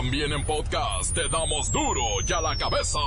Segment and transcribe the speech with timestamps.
[0.00, 2.98] También en podcast te damos duro y a la cabeza.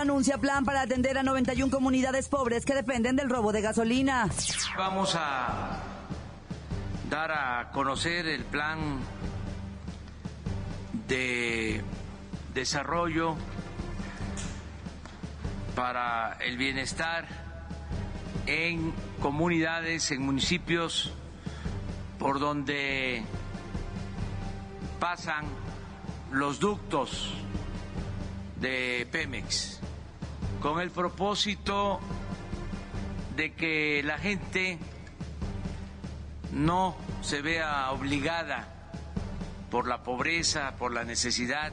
[0.00, 4.28] anuncia plan para atender a 91 comunidades pobres que dependen del robo de gasolina.
[4.76, 5.89] Vamos a
[7.10, 8.78] dar a conocer el plan
[11.08, 11.82] de
[12.54, 13.34] desarrollo
[15.74, 17.26] para el bienestar
[18.46, 21.12] en comunidades, en municipios
[22.20, 23.24] por donde
[25.00, 25.46] pasan
[26.30, 27.34] los ductos
[28.60, 29.80] de Pemex
[30.62, 31.98] con el propósito
[33.34, 34.78] de que la gente
[36.52, 38.68] no se vea obligada
[39.70, 41.72] por la pobreza, por la necesidad,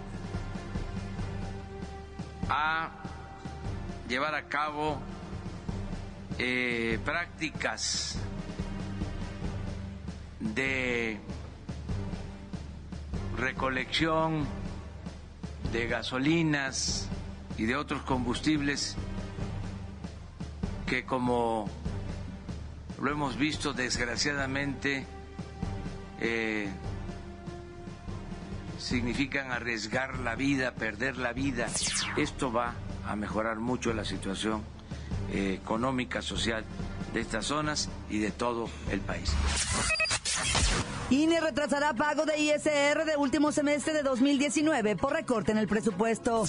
[2.50, 2.92] a
[4.08, 5.00] llevar a cabo
[6.38, 8.20] eh, prácticas
[10.40, 11.20] de
[13.38, 14.46] recolección
[15.72, 17.10] de gasolinas,
[17.58, 18.96] y de otros combustibles
[20.86, 21.68] que como
[23.00, 25.06] lo hemos visto desgraciadamente
[26.20, 26.67] eh,
[28.80, 31.67] significan arriesgar la vida, perder la vida.
[32.16, 34.64] Esto va a mejorar mucho la situación
[35.31, 36.64] eh, económica, social
[37.14, 39.34] de estas zonas y de todo el país.
[41.09, 46.44] INE retrasará pago de ISR de último semestre de 2019 por recorte en el presupuesto.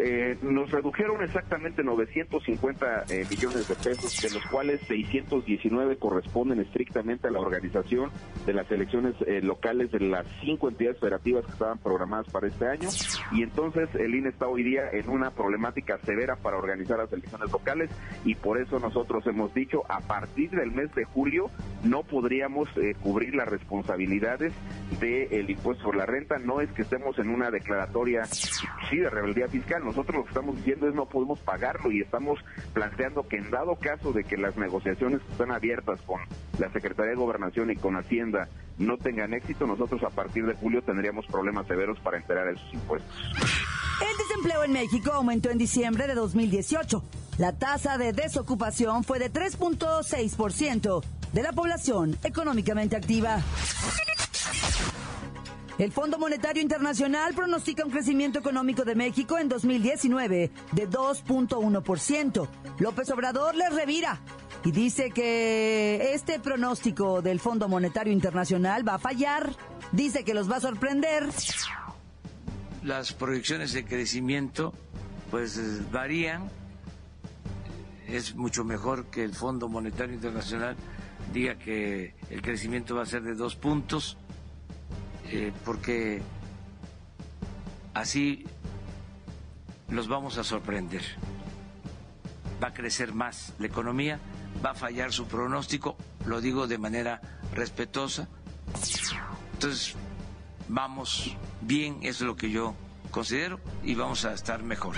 [0.00, 7.28] Eh, nos redujeron exactamente 950 eh, millones de pesos, de los cuales 619 corresponden estrictamente
[7.28, 8.10] a la organización
[8.44, 12.66] de las elecciones eh, locales de las cinco entidades federativas que estaban programadas para este
[12.66, 12.88] año.
[13.32, 17.50] Y entonces el INE está hoy día en una problemática severa para organizar las elecciones
[17.50, 17.90] locales
[18.24, 21.50] y por eso nosotros hemos dicho a partir del mes de julio
[21.82, 22.68] no podríamos
[23.02, 24.52] cubrir las responsabilidades
[25.00, 26.38] del impuesto por la renta.
[26.38, 30.56] No es que estemos en una declaratoria sí de rebeldía fiscal nosotros lo que estamos
[30.56, 32.38] diciendo es no podemos pagarlo y estamos
[32.72, 36.20] planteando que en dado caso de que las negociaciones están abiertas con
[36.58, 40.82] la Secretaría de Gobernación y con Hacienda no tengan éxito, nosotros a partir de julio
[40.82, 43.12] tendríamos problemas severos para enterar esos impuestos.
[44.00, 47.02] El desempleo en México aumentó en diciembre de 2018.
[47.38, 53.40] La tasa de desocupación fue de 3.6% de la población económicamente activa.
[55.78, 62.48] El Fondo Monetario Internacional pronostica un crecimiento económico de México en 2019 de 2.1%.
[62.80, 64.20] López Obrador le revira
[64.64, 69.54] y dice que este pronóstico del Fondo Monetario Internacional va a fallar.
[69.92, 71.28] Dice que los va a sorprender.
[72.82, 74.74] Las proyecciones de crecimiento
[75.30, 76.50] pues varían.
[78.08, 80.76] Es mucho mejor que el Fondo Monetario Internacional
[81.32, 84.16] diga que el crecimiento va a ser de dos puntos
[85.30, 86.22] eh, porque
[87.92, 88.46] así
[89.90, 91.02] los vamos a sorprender.
[92.62, 94.18] Va a crecer más la economía,
[94.64, 97.20] va a fallar su pronóstico, lo digo de manera
[97.54, 98.28] respetuosa.
[99.52, 99.94] Entonces,
[100.68, 102.74] vamos bien, eso es lo que yo
[103.10, 104.96] considero, y vamos a estar mejor.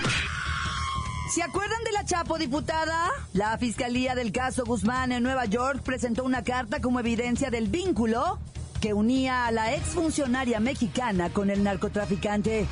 [1.33, 3.09] ¿Se acuerdan de la Chapo diputada?
[3.31, 8.37] La Fiscalía del caso Guzmán en Nueva York presentó una carta como evidencia del vínculo
[8.81, 12.67] que unía a la exfuncionaria mexicana con el narcotraficante.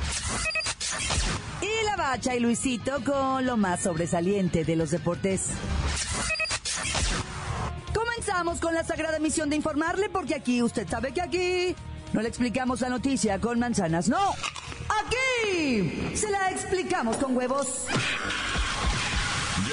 [1.62, 5.46] Y la bacha y Luisito con lo más sobresaliente de los deportes.
[7.94, 11.74] Comenzamos con la sagrada misión de informarle porque aquí, usted sabe que aquí
[12.12, 14.34] no le explicamos la noticia con manzanas, no.
[15.06, 17.86] Aquí se la explicamos con huevos.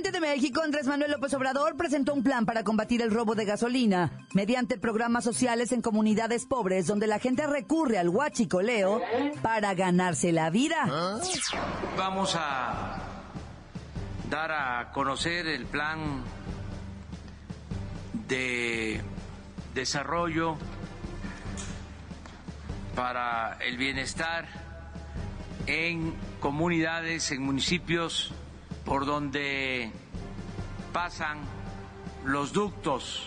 [0.00, 3.44] Presidente de México, Andrés Manuel López Obrador, presentó un plan para combatir el robo de
[3.44, 9.02] gasolina mediante programas sociales en comunidades pobres donde la gente recurre al huachicoleo
[9.42, 10.86] para ganarse la vida.
[11.98, 12.98] Vamos a
[14.30, 16.22] dar a conocer el plan
[18.26, 19.02] de
[19.74, 20.56] desarrollo,
[22.94, 24.46] para el bienestar
[25.66, 28.32] en comunidades, en municipios
[28.84, 29.90] por donde
[30.92, 31.38] pasan
[32.24, 33.26] los ductos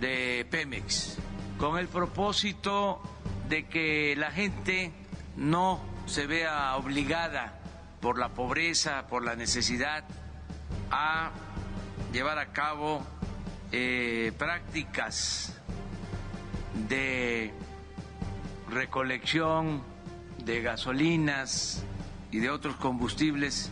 [0.00, 1.18] de Pemex,
[1.58, 3.00] con el propósito
[3.48, 4.92] de que la gente
[5.36, 7.58] no se vea obligada
[8.00, 10.04] por la pobreza, por la necesidad,
[10.90, 11.30] a
[12.12, 13.02] llevar a cabo
[13.72, 15.54] eh, prácticas
[16.88, 17.52] de
[18.70, 19.82] recolección
[20.44, 21.84] de gasolinas
[22.30, 23.70] y de otros combustibles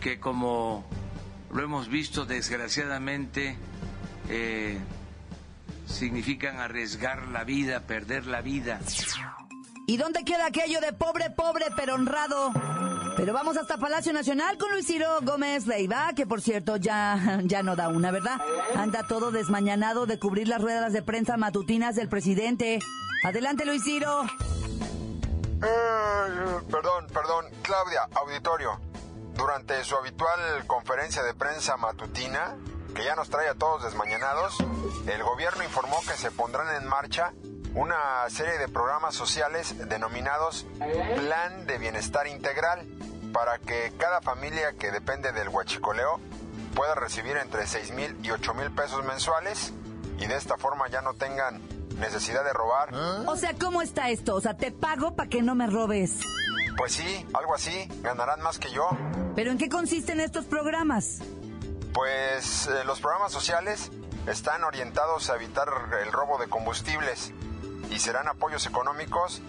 [0.00, 0.84] que como
[1.52, 3.56] lo hemos visto desgraciadamente
[4.28, 4.78] eh,
[5.86, 8.80] significan arriesgar la vida, perder la vida.
[9.86, 12.52] ¿Y dónde queda aquello de pobre, pobre, pero honrado?
[13.16, 17.62] Pero vamos hasta Palacio Nacional con Luis Ciro Gómez Leiva, que por cierto ya, ya
[17.62, 18.40] no da una, ¿verdad?
[18.76, 22.78] Anda todo desmañanado de cubrir las ruedas de prensa matutinas del presidente.
[23.24, 24.22] Adelante, Luis Ciro.
[25.62, 27.46] Eh, perdón, perdón.
[27.62, 28.89] Claudia, auditorio.
[29.34, 32.56] Durante su habitual conferencia de prensa matutina,
[32.94, 34.58] que ya nos trae a todos desmañanados,
[35.06, 37.32] el gobierno informó que se pondrán en marcha
[37.74, 40.66] una serie de programas sociales denominados
[41.16, 42.86] Plan de Bienestar Integral
[43.32, 46.20] para que cada familia que depende del huachicoleo
[46.74, 49.72] pueda recibir entre 6 mil y 8 mil pesos mensuales
[50.18, 51.62] y de esta forma ya no tengan
[51.98, 52.92] necesidad de robar.
[53.26, 54.34] O sea, ¿cómo está esto?
[54.34, 56.20] O sea, te pago para que no me robes.
[56.76, 58.88] Pues sí, algo así, ganarán más que yo.
[59.40, 61.20] ¿Pero en qué consisten estos programas?
[61.94, 63.90] Pues eh, los programas sociales
[64.26, 65.66] están orientados a evitar
[66.04, 67.32] el robo de combustibles
[67.90, 69.40] y serán apoyos económicos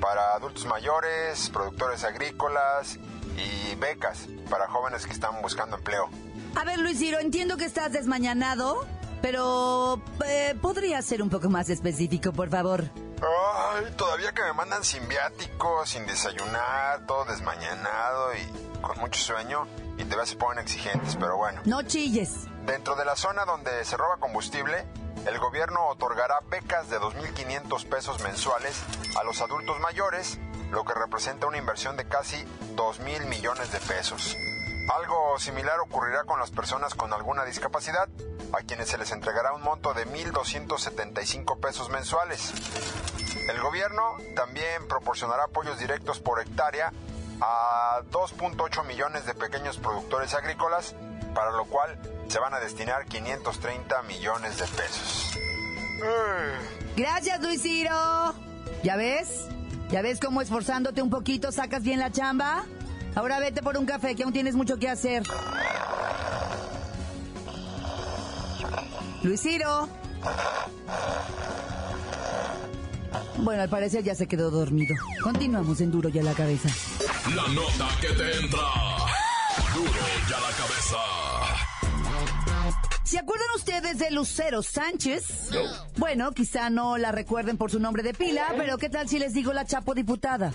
[0.00, 3.00] para adultos mayores, productores agrícolas
[3.36, 6.08] y becas para jóvenes que están buscando empleo.
[6.54, 8.86] A ver, Luis Ciro, entiendo que estás desmañanado,
[9.22, 12.84] pero eh, podría ser un poco más específico, por favor.
[13.22, 19.66] Ay, todavía que me mandan sin viáticos, sin desayunar, todo desmañanado y con mucho sueño.
[19.96, 21.60] Y te se ponen exigentes, pero bueno.
[21.64, 22.46] No chilles.
[22.66, 24.84] Dentro de la zona donde se roba combustible,
[25.26, 28.82] el gobierno otorgará becas de 2.500 pesos mensuales
[29.16, 30.38] a los adultos mayores,
[30.70, 34.36] lo que representa una inversión de casi 2.000 millones de pesos.
[34.96, 38.08] Algo similar ocurrirá con las personas con alguna discapacidad,
[38.52, 42.52] a quienes se les entregará un monto de 1.275 pesos mensuales.
[43.48, 46.92] El gobierno también proporcionará apoyos directos por hectárea
[47.40, 50.94] a 2.8 millones de pequeños productores agrícolas,
[51.34, 55.38] para lo cual se van a destinar 530 millones de pesos.
[56.96, 58.34] Gracias, Luis Ciro.
[58.82, 59.46] ¿Ya ves?
[59.90, 62.64] ¿Ya ves cómo esforzándote un poquito sacas bien la chamba?
[63.14, 65.22] Ahora vete por un café, que aún tienes mucho que hacer.
[69.22, 69.88] Luis Ciro.
[73.38, 74.94] Bueno, al parecer ya se quedó dormido.
[75.22, 76.68] Continuamos en Duro ya la cabeza.
[77.34, 78.60] La nota que te entra.
[79.74, 79.90] Duro
[80.28, 80.96] ya la cabeza.
[83.04, 85.50] ¿Se acuerdan ustedes de Lucero Sánchez?
[85.98, 89.34] Bueno, quizá no la recuerden por su nombre de pila, pero ¿qué tal si les
[89.34, 90.52] digo la Chapo diputada?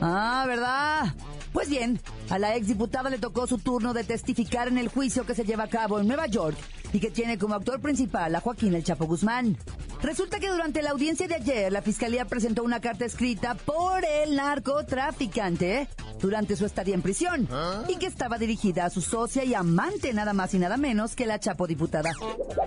[0.00, 1.14] Ah, ¿verdad?
[1.52, 2.00] Pues bien,
[2.30, 5.64] a la exdiputada le tocó su turno de testificar en el juicio que se lleva
[5.64, 6.56] a cabo en Nueva York
[6.92, 9.56] y que tiene como actor principal a Joaquín El Chapo Guzmán.
[10.02, 14.34] Resulta que durante la audiencia de ayer, la fiscalía presentó una carta escrita por el
[14.34, 15.88] narcotraficante
[16.20, 17.48] durante su estadía en prisión
[17.88, 21.26] y que estaba dirigida a su socia y amante nada más y nada menos que
[21.26, 22.12] la Chapo diputada.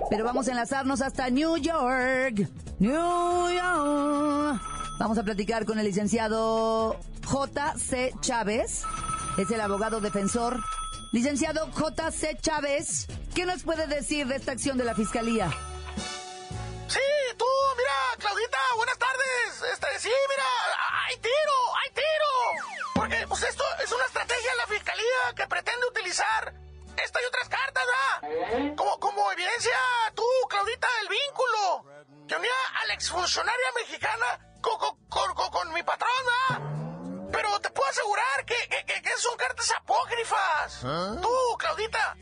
[0.10, 2.50] Pero vamos a enlazarnos hasta New York.
[2.80, 4.75] New York.
[4.98, 8.14] Vamos a platicar con el licenciado J.C.
[8.22, 8.84] Chávez.
[9.38, 10.64] Es el abogado defensor.
[11.12, 12.38] Licenciado J.C.
[12.42, 15.50] Chávez, ¿qué nos puede decir de esta acción de la fiscalía?
[16.88, 17.00] Sí,
[17.38, 17.46] tú,
[17.78, 19.74] mira, Claudita, buenas tardes.
[19.74, 20.46] Este, sí, mira,
[21.08, 22.92] hay tiro, hay tiro.
[22.96, 26.54] Porque, pues esto es una estrategia de la fiscalía que pretende utilizar
[27.04, 28.76] esta y otras cartas, ¿verdad?
[28.76, 29.78] Como, como evidencia,
[30.16, 31.95] tú, Claudita, el vínculo
[32.28, 32.52] que unía
[32.82, 34.26] a la exfuncionaria mexicana
[34.62, 34.78] con,
[35.10, 37.32] con, mi patrón, ¿verdad?
[37.32, 38.56] Pero te puedo asegurar que,
[38.86, 40.80] que, son cartas apócrifas.
[41.22, 42.16] Tú, Claudita,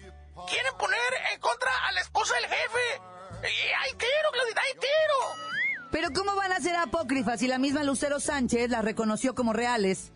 [0.50, 1.00] quieren poner
[1.34, 3.02] en contra a la esposa del jefe.
[3.44, 5.90] Y hay tiro, Claudita, hay tiro.
[5.92, 10.12] Pero ¿cómo van a ser apócrifas si la misma Lucero Sánchez las reconoció como reales?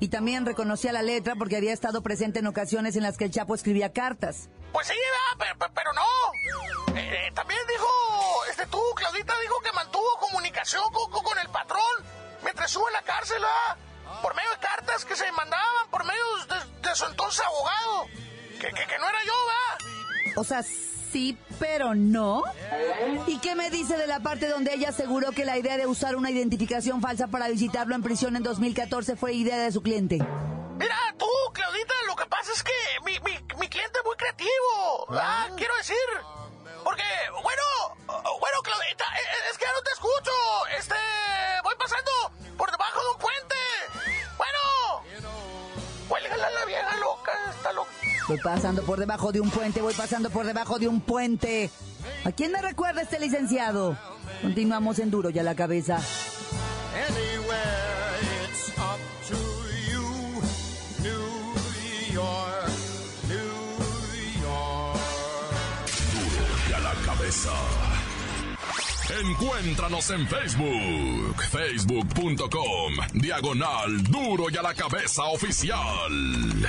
[0.00, 3.30] Y también reconocía la letra porque había estado presente en ocasiones en las que el
[3.30, 4.48] Chapo escribía cartas.
[4.72, 4.94] Pues sí,
[5.38, 6.96] pero, pero, no.
[6.96, 7.86] Eh, eh, también dijo,
[8.50, 13.02] este tú, Claudita, dijo que mantuvo comunicación con, con el patrón mientras estuvo en la
[13.02, 13.42] cárcel,
[14.22, 16.22] Por medio de cartas que se mandaban por medio
[16.82, 18.06] de, su entonces abogado.
[18.58, 20.36] Que, que, no era yo, ¿verdad?
[20.36, 20.62] O sea,
[21.10, 22.42] sí, pero no.
[23.26, 26.16] ¿Y qué me dice de la parte donde ella aseguró que la idea de usar
[26.16, 30.18] una identificación falsa para visitarlo en prisión en 2014 fue idea de su cliente?
[30.76, 32.72] Mira, tú, Claudita, lo que pasa es que
[33.04, 35.06] mi, mi, mi cliente es muy creativo.
[35.10, 35.96] Ah, quiero decir.
[36.82, 37.02] Porque,
[37.42, 37.62] bueno,
[38.06, 39.04] bueno, Claudita,
[39.50, 40.30] es que ya no te escucho.
[40.78, 40.94] Este,
[41.62, 42.10] voy pasando
[42.56, 43.56] por debajo de un puente.
[44.38, 44.58] Bueno,
[46.08, 47.90] cuélgala la vieja loca, está loca.
[48.30, 51.68] Voy pasando por debajo de un puente, voy pasando por debajo de un puente.
[52.22, 53.98] ¿A quién me recuerda este licenciado?
[54.40, 55.96] Continuamos en duro ya la cabeza.
[57.08, 59.34] Anywhere it's up to
[59.90, 60.06] you,
[61.02, 62.70] New York,
[63.26, 65.00] New York.
[66.14, 67.50] Duro y a la cabeza.
[69.24, 76.68] Encuéntranos en Facebook, facebook.com, diagonal duro y a la cabeza oficial.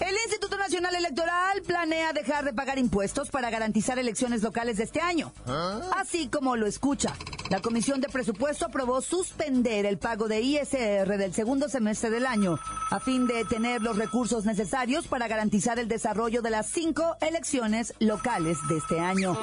[0.00, 5.00] El Instituto Nacional Electoral planea dejar de pagar impuestos para garantizar elecciones locales de este
[5.00, 5.32] año.
[5.96, 7.12] Así como lo escucha,
[7.48, 12.58] la Comisión de Presupuesto aprobó suspender el pago de ISR del segundo semestre del año
[12.90, 17.94] a fin de tener los recursos necesarios para garantizar el desarrollo de las cinco elecciones
[18.00, 19.38] locales de este año.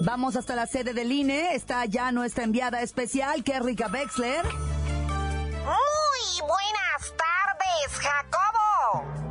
[0.00, 1.54] Vamos hasta la sede del INE.
[1.54, 4.44] Está ya nuestra enviada especial, Kerrika Wexler.
[4.44, 8.45] Muy buenas tardes, Jacobo.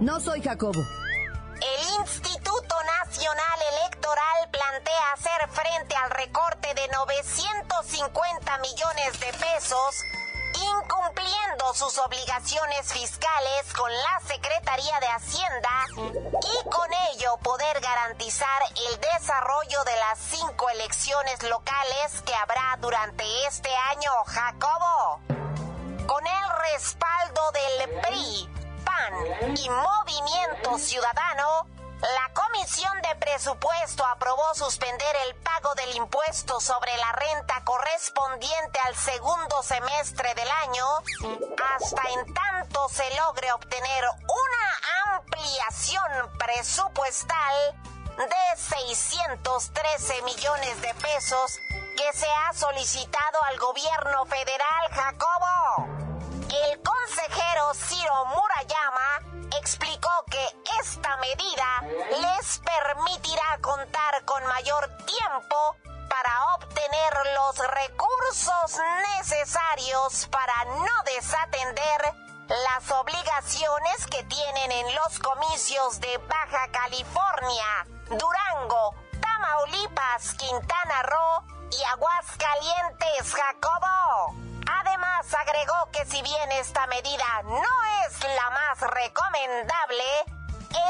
[0.01, 0.81] No soy Jacobo.
[0.81, 10.03] El Instituto Nacional Electoral plantea hacer frente al recorte de 950 millones de pesos,
[10.53, 18.99] incumpliendo sus obligaciones fiscales con la Secretaría de Hacienda y con ello poder garantizar el
[18.99, 25.21] desarrollo de las cinco elecciones locales que habrá durante este año, Jacobo.
[26.05, 28.64] Con el respaldo del PRI,
[29.55, 31.67] Y Movimiento Ciudadano,
[32.01, 38.95] la Comisión de Presupuesto aprobó suspender el pago del impuesto sobre la renta correspondiente al
[38.95, 40.85] segundo semestre del año
[41.75, 47.81] hasta en tanto se logre obtener una ampliación presupuestal
[48.17, 51.59] de 613 millones de pesos
[51.97, 56.04] que se ha solicitado al gobierno federal, Jacobo.
[56.55, 60.47] El consejero Ciro Murayama explicó que
[60.79, 61.81] esta medida
[62.11, 65.75] les permitirá contar con mayor tiempo
[66.09, 68.81] para obtener los recursos
[69.17, 72.13] necesarios para no desatender
[72.47, 81.83] las obligaciones que tienen en los comicios de Baja California, Durango, Tamaulipas, Quintana Roo y
[81.83, 84.54] Aguascalientes, Jacobo.
[85.33, 90.03] Agregó que si bien esta medida no es la más recomendable,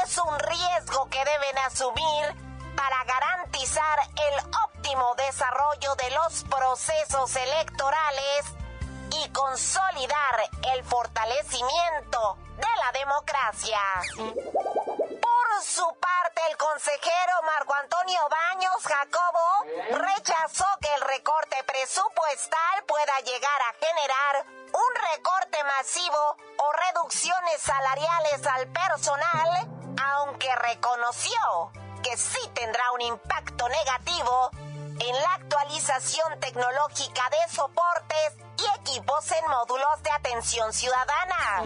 [0.02, 2.34] es un riesgo que deben asumir
[2.76, 8.44] para garantizar el óptimo desarrollo de los procesos electorales
[9.10, 13.80] y consolidar el fortalecimiento de la democracia.
[15.62, 23.62] Su parte, el consejero Marco Antonio Baños Jacobo rechazó que el recorte presupuestal pueda llegar
[23.62, 31.72] a generar un recorte masivo o reducciones salariales al personal, aunque reconoció
[32.02, 34.50] que sí tendrá un impacto negativo
[35.00, 41.64] en la actualización tecnológica de soportes y equipos en módulos de atención ciudadana.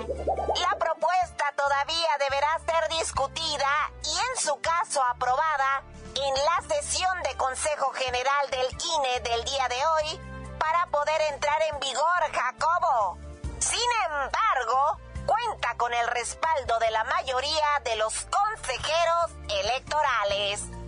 [0.57, 5.83] La propuesta todavía deberá ser discutida y en su caso aprobada
[6.15, 10.21] en la sesión de Consejo General del INE del día de hoy
[10.59, 13.19] para poder entrar en vigor, Jacobo.
[13.59, 20.80] Sin embargo, cuenta con el respaldo de la mayoría de los consejeros electorales.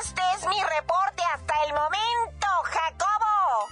[0.00, 3.68] Este es mi reporte hasta el momento, Jacobo.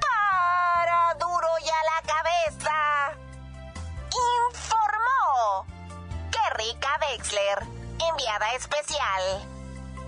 [0.00, 2.76] Para duro y a la cabeza.
[4.48, 5.66] Informó
[6.30, 7.58] que Rica Wexler,
[8.10, 9.22] enviada especial.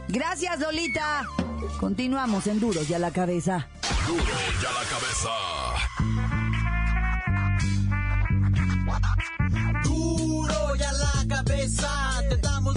[0.09, 1.25] Gracias, Lolita.
[1.81, 3.69] Continuamos en Duro y a la cabeza.
[4.07, 5.31] Duro y a la cabeza.
[9.85, 12.77] Duro y a la cabeza, te damos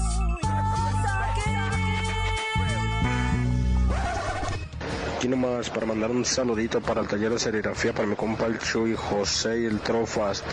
[5.21, 8.57] Aquí nomás para mandar un saludito para el taller de serigrafía, para mi compa el
[8.57, 10.43] Chuy, José y el Trofas,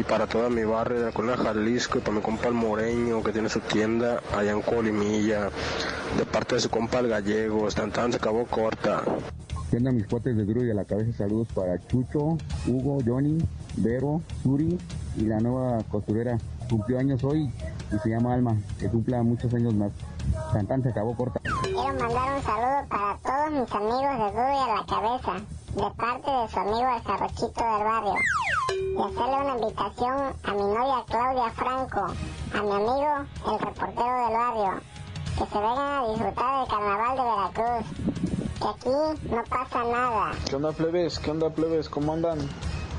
[0.00, 3.22] y para toda mi barrio de la colonia Jalisco, y para mi compa el Moreño,
[3.22, 5.50] que tiene su tienda allá en Colimilla,
[6.16, 9.02] de parte de su compa el Gallego, tan se acabó corta.
[9.70, 11.12] ¿Qué onda mis cuates de duro y la cabeza?
[11.12, 13.36] Saludos para Chucho, Hugo, Johnny,
[13.76, 14.78] Vero, Suri
[15.18, 16.38] y la nueva costurera.
[16.70, 17.52] Cumplió años hoy
[17.94, 19.92] y se llama Alma, que cumpla muchos años más.
[20.66, 21.42] Tan se acabó corta.
[21.78, 25.32] Quiero mandar un saludo para todos mis amigos de Duro y a la cabeza,
[25.76, 28.14] de parte de su amigo el Jarrochito del barrio.
[28.74, 34.36] Y hacerle una invitación a mi novia Claudia Franco, a mi amigo el reportero del
[34.36, 34.80] barrio,
[35.38, 37.86] que se vengan a disfrutar del carnaval de Veracruz.
[38.58, 40.32] Que aquí no pasa nada.
[40.50, 41.18] ¿Qué onda plebes?
[41.20, 41.88] ¿Qué onda plebes?
[41.88, 42.40] ¿Cómo andan?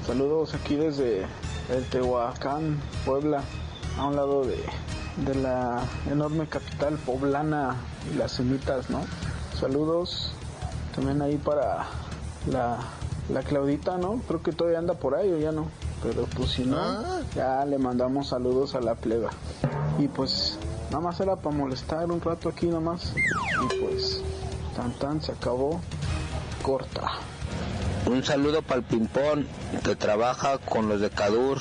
[0.07, 1.27] Saludos aquí desde
[1.69, 3.43] el Tehuacán, Puebla,
[3.99, 4.63] a un lado de,
[5.17, 7.75] de la enorme capital poblana
[8.11, 9.01] y las semitas, ¿no?
[9.59, 10.31] Saludos
[10.95, 11.87] también ahí para
[12.49, 12.79] la,
[13.29, 14.21] la Claudita, ¿no?
[14.27, 15.67] Creo que todavía anda por ahí o ya no.
[16.01, 17.03] Pero pues si no,
[17.35, 19.31] ya le mandamos saludos a la pleba.
[19.97, 20.57] Y pues
[20.91, 23.13] nada más era para molestar un rato aquí nomás.
[23.15, 24.21] Y pues
[24.75, 25.81] tan tan se acabó
[26.63, 27.11] corta.
[28.05, 29.45] Un saludo para el Pimpón
[29.83, 31.59] que trabaja con los de Cadur,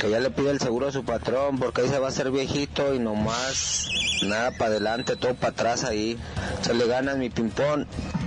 [0.00, 2.30] que ya le pide el seguro a su patrón porque ahí se va a hacer
[2.30, 3.88] viejito y nomás
[4.24, 6.18] nada para adelante, todo para atrás ahí.
[6.62, 7.86] Se le gana mi Pimpón.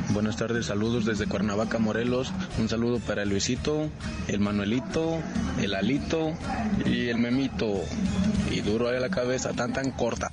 [0.10, 2.32] Buenas tardes, saludos desde Cuernavaca, Morelos.
[2.58, 3.90] Un saludo para el Luisito,
[4.28, 5.20] el Manuelito,
[5.62, 6.34] el Alito
[6.86, 7.82] y el Memito.
[8.52, 10.32] Y duro ahí la cabeza, tan tan corta.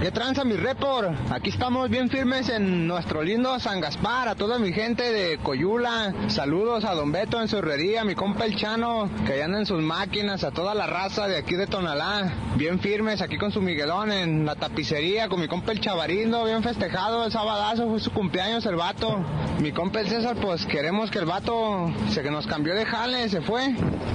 [0.00, 1.10] ¿Qué tranza mi report?
[1.30, 6.14] Aquí estamos bien firmes en nuestro lindo San Gaspar, a toda mi gente de Coyula.
[6.28, 9.58] Saludos a Don Beto en su herrería, a mi compa el Chano, que allá anda
[9.58, 12.32] en sus máquinas, a toda la raza de aquí de Tonalá.
[12.56, 16.62] Bien firmes aquí con su Miguelón en la tapicería, con mi compa el Chavarindo, bien
[16.62, 19.22] festejado el sabadazo, fue su cumpleaños el vato.
[19.60, 23.28] Mi compa el César, pues queremos que el vato se que nos cambió de jale,
[23.28, 23.74] se fue.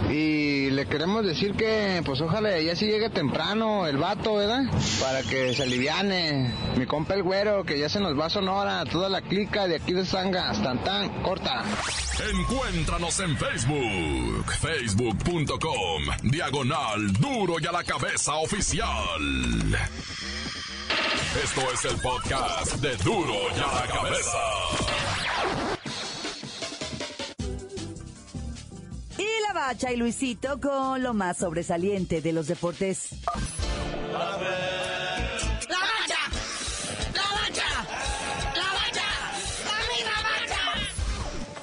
[0.10, 4.63] Y le queremos decir que, pues ojalá ya sí llegue temprano el vato, ¿verdad?
[5.00, 6.53] Para que se aliviane.
[6.77, 9.75] Mi compa el güero, que ya se nos va a Sonora, toda la clica de
[9.75, 11.63] aquí de Sangas, tan tan, corta.
[12.31, 18.88] Encuéntranos en Facebook, facebook.com, diagonal duro y a la cabeza oficial.
[21.43, 24.38] Esto es el podcast de duro y a la cabeza.
[29.17, 33.09] Y la bacha y Luisito con lo más sobresaliente de los deportes.
[34.13, 34.85] ¡La bacha!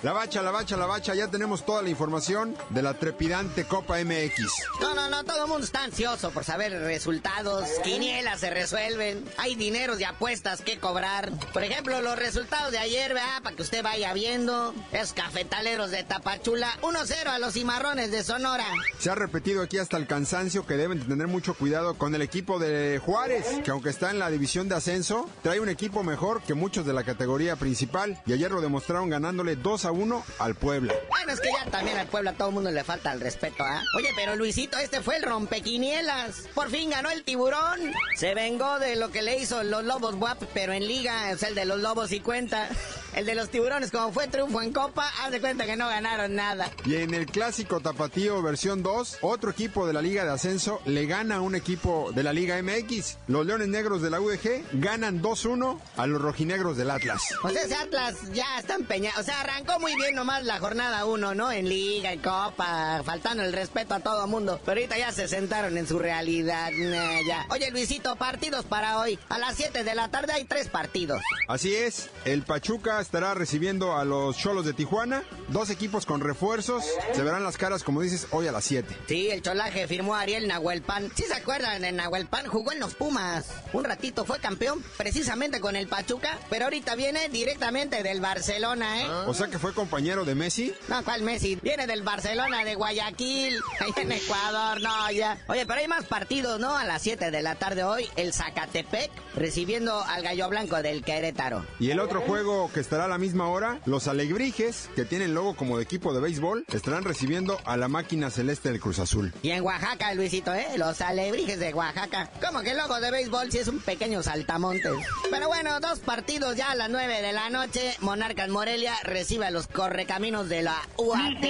[0.03, 3.99] La bacha, la bacha, la bacha, ya tenemos toda la información de la trepidante Copa
[4.03, 4.53] MX.
[4.81, 7.69] No, no, no, todo el mundo está ansioso por saber resultados.
[7.85, 9.25] Quinielas se resuelven.
[9.38, 11.31] Hay dineros de apuestas que cobrar.
[11.53, 13.43] Por ejemplo, los resultados de ayer, ¿verdad?
[13.45, 14.75] Para que usted vaya viendo.
[14.91, 16.69] Es cafetaleros de Tapachula.
[16.83, 18.67] 1-0 a los cimarrones de Sonora.
[18.99, 22.23] Se ha repetido aquí hasta el cansancio que deben de tener mucho cuidado con el
[22.23, 26.43] equipo de Juárez, que aunque está en la división de ascenso, trae un equipo mejor
[26.43, 30.55] que muchos de la categoría principal y ayer lo demostraron ganándole 2 a 1 al
[30.55, 30.95] Puebla.
[31.09, 33.63] Bueno, es que ya también al pueblo a todo el mundo le falta el respeto,
[33.65, 33.83] ¿ah?
[33.97, 36.49] Oye, pero Luisito, este fue el rompequinielas.
[36.55, 37.93] Por fin ganó el tiburón.
[38.17, 41.55] Se vengó de lo que le hizo los Lobos Buap, pero en liga, es el
[41.55, 42.69] de los Lobos y cuenta.
[43.14, 46.35] El de los tiburones, como fue triunfo en Copa, haz de cuenta que no ganaron
[46.35, 46.70] nada.
[46.87, 51.05] Y en el clásico tapatío versión 2, otro equipo de la Liga de Ascenso le
[51.07, 53.18] gana a un equipo de la Liga MX.
[53.29, 57.22] Los Leones Negros de la UDG ganan 2-1 a los rojinegros del Atlas.
[57.42, 59.20] O sea, ese Atlas ya está empeñado.
[59.20, 61.53] O sea, arrancó muy bien nomás la jornada 1, ¿no?
[61.53, 64.59] En Liga, en Copa, faltando el respeto a todo mundo.
[64.64, 66.70] Pero ahorita ya se sentaron en su realidad.
[66.72, 67.46] nah, ya.
[67.51, 69.18] Oye, Luisito, partidos para hoy.
[69.29, 71.20] A las 7 de la tarde hay tres partidos.
[71.46, 76.85] Así es, el Pachuca estará recibiendo a los Cholos de Tijuana, dos equipos con refuerzos,
[77.12, 78.97] se verán las caras como dices hoy a las 7.
[79.07, 81.11] Sí, el cholaje firmó a Ariel Nahuelpan.
[81.15, 81.85] ¿Sí se acuerdan?
[81.85, 83.51] En Nahuelpan jugó en los Pumas.
[83.73, 89.07] Un ratito fue campeón precisamente con el Pachuca, pero ahorita viene directamente del Barcelona, ¿eh?
[89.27, 90.75] O sea que fue compañero de Messi.
[90.88, 91.59] No, ¿cuál Messi?
[91.62, 95.38] Viene del Barcelona de Guayaquil, ahí en Ecuador, no, ya.
[95.49, 96.77] Oye, pero hay más partidos, ¿no?
[96.77, 101.65] A las 7 de la tarde hoy, el Zacatepec recibiendo al Gallo Blanco del Querétaro.
[101.81, 105.57] Y el otro juego que estará a la misma hora, los Alebrijes, que tienen luego
[105.57, 109.33] como de equipo de béisbol, estarán recibiendo a la máquina celeste del Cruz Azul.
[109.41, 110.67] Y en Oaxaca, Luisito, ¿eh?
[110.77, 112.29] Los alebrijes de Oaxaca.
[112.45, 114.93] Como que el logo de béisbol sí es un pequeño saltamontes.
[115.31, 117.97] Pero bueno, dos partidos ya a las 9 de la noche.
[118.01, 121.45] Monarcas Morelia recibe a los correcaminos de la UAT.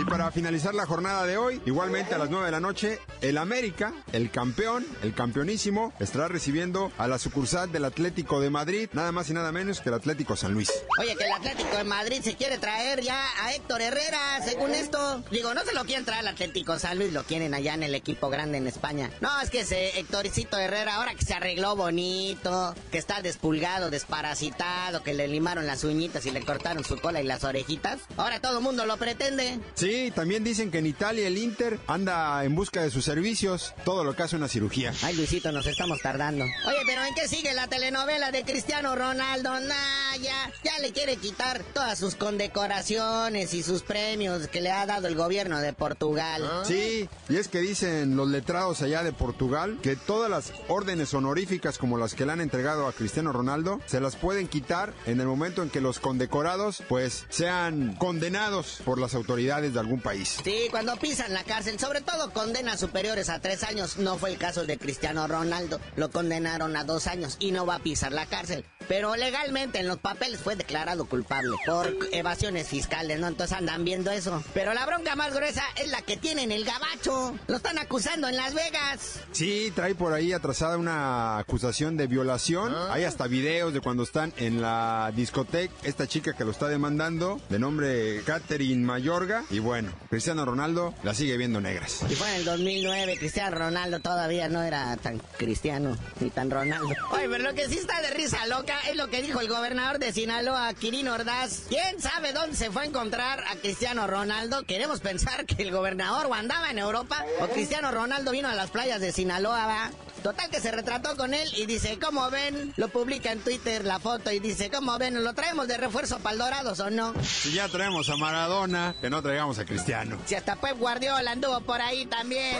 [0.00, 3.36] Y para finalizar la jornada de hoy, igualmente a las 9 de la noche, el
[3.36, 9.12] América, el campeón, el campeonísimo, estará recibiendo a la sucursal del Atlético de Madrid, nada
[9.12, 10.72] más y nada menos que el Atlético San Luis.
[10.98, 15.22] Oye, que el Atlético de Madrid se quiere traer ya a Héctor Herrera, según esto.
[15.30, 17.94] Digo, no se lo quieren traer al Atlético San Luis, lo quieren allá en el
[17.94, 19.10] equipo grande en España.
[19.20, 25.02] No, es que ese Héctorcito Herrera, ahora que se arregló bonito, que está despulgado, desparasitado,
[25.02, 28.58] que le limaron las uñitas y le cortaron su cola y las orejitas, ahora todo
[28.58, 29.58] el mundo lo pretende.
[29.74, 34.04] Sí, también dicen que en Italia el Inter anda en busca de sus servicios, todo
[34.04, 34.92] lo que hace una cirugía.
[35.02, 36.44] Ay, Luisito, nos estamos tardando.
[36.44, 39.60] Oye, pero ¿en qué sigue la telenovela de Cristiano Ronaldo?
[39.60, 44.86] Nah, ya, ya le quiere quitar todas sus condecoraciones y sus premios que le ha
[44.86, 46.42] dado el gobierno de Portugal.
[46.64, 51.78] Sí, y es que dicen los letrados allá de Portugal que todas las órdenes honoríficas
[51.78, 55.26] como las que le han entregado a Cristiano Ronaldo se las pueden quitar en el
[55.26, 60.38] momento en que los condecorados pues sean condenados por las autoridades de algún país.
[60.44, 64.38] Sí, cuando pisan la cárcel, sobre todo condenas superiores a tres años, no fue el
[64.38, 68.26] caso de Cristiano Ronaldo, lo condenaron a dos años y no va a pisar la
[68.26, 68.64] cárcel.
[68.88, 73.26] Pero legalmente en los papeles fue declarado culpable por evasiones fiscales, ¿no?
[73.26, 74.42] Entonces andan viendo eso.
[74.54, 77.36] Pero la bronca más gruesa es la que tiene en el gabacho.
[77.46, 79.20] Lo están acusando en Las Vegas.
[79.32, 82.74] Sí, trae por ahí atrasada una acusación de violación.
[82.90, 85.74] Hay hasta videos de cuando están en la discoteca.
[85.82, 89.44] Esta chica que lo está demandando, de nombre Catherine Mayorga.
[89.50, 92.00] Y bueno, Cristiano Ronaldo la sigue viendo negras.
[92.08, 96.88] Y fue en el 2009, Cristiano Ronaldo todavía no era tan cristiano ni tan Ronaldo.
[97.10, 99.98] Oye, pero lo que sí está de risa loca es lo que dijo el gobernador
[99.98, 101.62] de Sinaloa, Quirino Ordaz.
[101.68, 104.64] ¿Quién sabe dónde se fue a encontrar a Cristiano Ronaldo?
[104.64, 108.70] Queremos pensar que el gobernador o andaba en Europa o Cristiano Ronaldo vino a las
[108.70, 109.90] playas de Sinaloa, ¿va?
[110.22, 112.72] Total que se retrató con él y dice, ¿cómo ven?
[112.76, 115.22] Lo publica en Twitter la foto y dice, ¿cómo ven?
[115.22, 117.14] ¿Lo traemos de refuerzo para el Dorados o no?
[117.22, 120.18] Si ya traemos a Maradona, que no traigamos a Cristiano.
[120.26, 122.56] Si hasta Pep Guardiola anduvo por ahí también.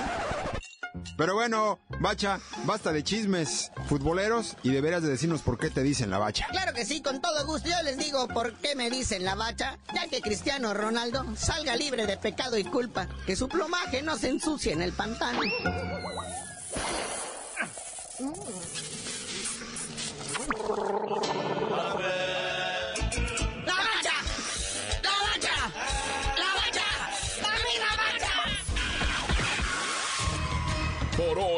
[1.16, 6.10] Pero bueno, Bacha, basta de chismes futboleros y deberás de decirnos por qué te dicen
[6.10, 6.46] la bacha.
[6.50, 7.68] Claro que sí, con todo gusto.
[7.68, 12.06] Yo les digo por qué me dicen la bacha, ya que Cristiano Ronaldo salga libre
[12.06, 15.40] de pecado y culpa, que su plumaje no se ensucie en el pantano.